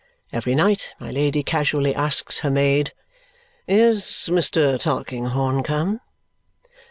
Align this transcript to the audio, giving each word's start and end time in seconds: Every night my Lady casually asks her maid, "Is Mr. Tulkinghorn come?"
Every 0.33 0.55
night 0.55 0.93
my 0.99 1.11
Lady 1.11 1.43
casually 1.43 1.93
asks 1.93 2.39
her 2.39 2.49
maid, 2.49 2.91
"Is 3.67 4.01
Mr. 4.31 4.79
Tulkinghorn 4.79 5.61
come?" 5.61 6.01